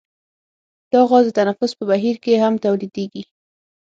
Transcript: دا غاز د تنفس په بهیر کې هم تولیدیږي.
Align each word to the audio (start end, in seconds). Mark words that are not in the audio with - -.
دا 0.91 1.01
غاز 1.09 1.25
د 1.27 1.31
تنفس 1.39 1.71
په 1.77 1.83
بهیر 1.91 2.15
کې 2.23 2.31
هم 2.43 2.53
تولیدیږي. 2.65 3.23